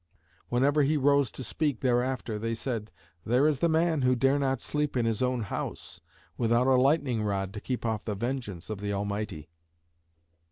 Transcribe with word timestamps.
Whenever 0.49 0.81
he 0.81 0.97
rose 0.97 1.31
to 1.31 1.43
speak 1.43 1.81
thereafter, 1.81 2.39
they 2.39 2.55
said, 2.55 2.89
'There 3.23 3.47
is 3.47 3.59
the 3.59 3.69
man 3.69 4.01
who 4.01 4.15
dare 4.15 4.39
not 4.39 4.59
sleep 4.59 4.97
in 4.97 5.05
his 5.05 5.21
own 5.21 5.43
house 5.43 6.01
without 6.39 6.65
a 6.65 6.73
lightning 6.73 7.21
rod 7.21 7.53
to 7.53 7.61
keep 7.61 7.85
off 7.85 8.05
the 8.05 8.15
vengeance 8.15 8.71
of 8.71 8.79
the 8.81 8.91
Almighty.'" 8.93 9.47